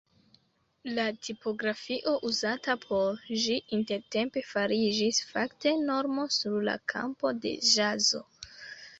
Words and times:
La 0.99 1.03
tipografio 1.25 2.13
uzata 2.29 2.75
por 2.85 3.19
ĝi 3.43 3.57
intertempe 3.77 4.43
fariĝis 4.53 5.19
fakte 5.33 5.73
normo 5.91 6.25
sur 6.37 6.57
la 6.69 6.75
kampo 6.95 7.33
de 7.45 7.53
ĵazo. 7.73 8.23